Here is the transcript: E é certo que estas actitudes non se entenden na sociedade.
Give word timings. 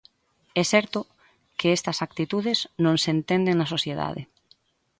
E 0.57 0.61
é 0.61 0.63
certo 0.73 0.99
que 1.59 1.73
estas 1.77 1.97
actitudes 2.07 2.59
non 2.83 2.95
se 3.03 3.09
entenden 3.17 3.55
na 3.57 3.71
sociedade. 3.75 4.21